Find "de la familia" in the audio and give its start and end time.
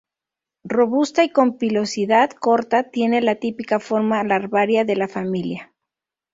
4.83-5.75